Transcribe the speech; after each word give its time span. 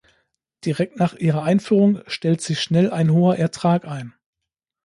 Direkt 0.65 0.97
nach 0.97 1.13
ihrer 1.13 1.43
Einführung 1.43 2.01
stellt 2.07 2.41
sich 2.41 2.59
schnell 2.59 2.89
ein 2.89 3.11
hoher 3.13 3.37
Ertrag 3.37 3.85
ein. 3.85 4.15